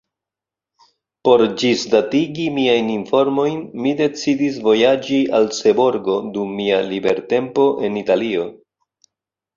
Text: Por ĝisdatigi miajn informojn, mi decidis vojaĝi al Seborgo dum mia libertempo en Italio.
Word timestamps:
Por 1.27 1.41
ĝisdatigi 1.63 2.45
miajn 2.55 2.89
informojn, 2.95 3.61
mi 3.83 3.93
decidis 4.01 4.57
vojaĝi 4.69 5.21
al 5.41 5.47
Seborgo 5.61 6.19
dum 6.39 6.59
mia 6.63 6.81
libertempo 6.91 7.69
en 7.89 8.05
Italio. 8.07 8.49